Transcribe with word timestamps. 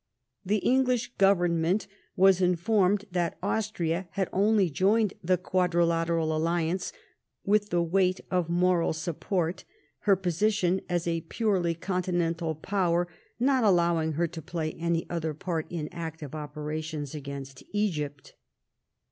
The 0.43 0.57
English 0.67 1.13
Government 1.19 1.85
was 2.15 2.41
informed 2.41 3.05
that 3.11 3.37
Austria 3.43 4.07
had 4.13 4.29
only 4.33 4.67
joined 4.71 5.13
the 5.23 5.37
Quadrilateral 5.37 6.35
Alliance 6.35 6.91
with 7.45 7.69
the 7.69 7.85
ireight 7.85 8.19
of 8.31 8.49
moral 8.49 8.93
support, 8.93 9.63
her 9.99 10.15
position 10.15 10.81
as 10.89 11.07
a 11.07 11.21
purely 11.21 11.75
conti 11.75 12.13
nental 12.13 12.59
Power 12.59 13.07
not 13.39 13.63
allowing 13.63 14.13
her 14.13 14.25
to 14.25 14.41
play 14.41 14.71
any 14.73 15.07
other 15.07 15.35
part 15.35 15.67
in 15.69 15.87
active 15.93 16.33
operations 16.33 17.13
against 17.13 17.61
Egypt. 17.71 18.33